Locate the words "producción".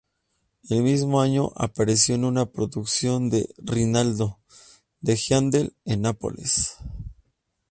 2.47-3.29